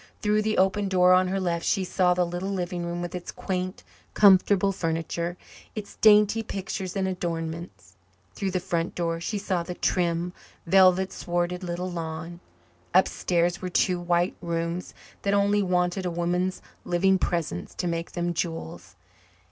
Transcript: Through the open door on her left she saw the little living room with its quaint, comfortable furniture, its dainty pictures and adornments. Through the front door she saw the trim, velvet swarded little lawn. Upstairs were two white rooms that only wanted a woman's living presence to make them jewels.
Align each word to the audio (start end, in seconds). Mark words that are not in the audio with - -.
Through 0.23 0.41
the 0.41 0.57
open 0.57 0.89
door 0.89 1.13
on 1.13 1.27
her 1.27 1.39
left 1.39 1.63
she 1.63 1.83
saw 1.83 2.15
the 2.15 2.25
little 2.25 2.49
living 2.49 2.83
room 2.87 3.03
with 3.03 3.13
its 3.13 3.31
quaint, 3.31 3.83
comfortable 4.15 4.71
furniture, 4.71 5.37
its 5.75 5.95
dainty 5.97 6.41
pictures 6.41 6.95
and 6.95 7.07
adornments. 7.07 7.97
Through 8.33 8.49
the 8.49 8.59
front 8.59 8.95
door 8.95 9.19
she 9.19 9.37
saw 9.37 9.61
the 9.61 9.75
trim, 9.75 10.33
velvet 10.65 11.13
swarded 11.13 11.61
little 11.63 11.91
lawn. 11.91 12.39
Upstairs 12.95 13.61
were 13.61 13.69
two 13.69 13.99
white 13.99 14.35
rooms 14.41 14.95
that 15.21 15.35
only 15.35 15.61
wanted 15.61 16.07
a 16.07 16.09
woman's 16.09 16.63
living 16.83 17.19
presence 17.19 17.75
to 17.75 17.85
make 17.87 18.13
them 18.13 18.33
jewels. 18.33 18.95